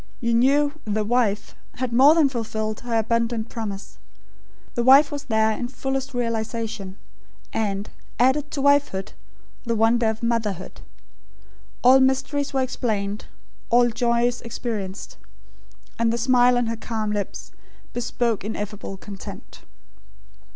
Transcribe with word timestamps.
You 0.19 0.33
knew 0.33 0.73
"The 0.85 1.03
Wife" 1.03 1.53
had 1.75 1.93
more 1.93 2.15
than 2.15 2.27
fulfilled 2.27 2.79
her 2.79 2.97
abundant 2.97 3.49
promise. 3.49 3.99
The 4.73 4.81
wife 4.81 5.11
was 5.11 5.25
there 5.25 5.51
in 5.51 5.67
fullest 5.67 6.15
realisation; 6.15 6.97
and, 7.53 7.87
added 8.17 8.49
to 8.49 8.63
wifehood, 8.63 9.13
the 9.63 9.75
wonder 9.75 10.07
of 10.09 10.23
motherhood. 10.23 10.81
All 11.83 11.99
mysteries 11.99 12.51
were 12.51 12.63
explained; 12.63 13.25
all 13.69 13.91
joys 13.91 14.41
experienced; 14.41 15.17
and 15.99 16.11
the 16.11 16.17
smile 16.17 16.57
on 16.57 16.65
her 16.65 16.77
calm 16.77 17.11
lips, 17.11 17.51
bespoke 17.93 18.43
ineffable 18.43 18.97
content. 18.97 19.61